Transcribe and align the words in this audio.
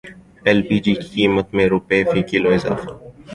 L 0.45 0.59
P 0.67 0.77
G 0.83 0.93
کی 0.99 1.07
قیمت 1.13 1.47
میں 1.55 1.65
روپے 1.73 1.97
فی 2.09 2.19
کلو 2.29 2.49
اضافہ 2.57 2.91